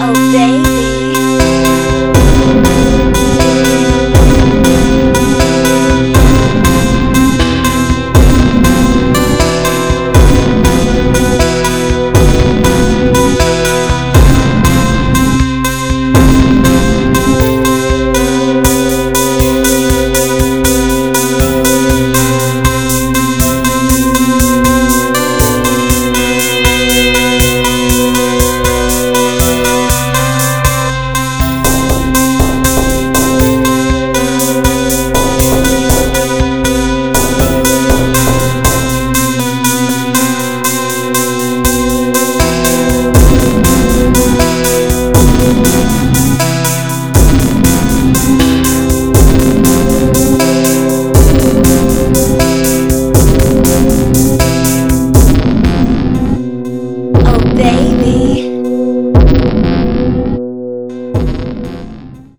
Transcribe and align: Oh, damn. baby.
Oh, 0.00 0.14
damn. 0.32 0.47
baby. 57.58 58.57